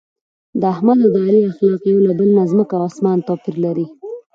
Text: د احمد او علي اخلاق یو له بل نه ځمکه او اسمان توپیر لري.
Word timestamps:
د 0.59 0.61
احمد 0.73 0.97
او 1.07 1.13
علي 1.27 1.41
اخلاق 1.51 1.81
یو 1.91 1.99
له 2.07 2.11
بل 2.19 2.29
نه 2.37 2.43
ځمکه 2.51 2.73
او 2.77 2.83
اسمان 2.91 3.17
توپیر 3.27 3.55
لري. 3.65 3.87